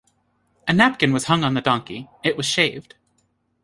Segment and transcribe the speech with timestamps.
[0.67, 2.95] A napkin was hung on the donkey; it was shaved.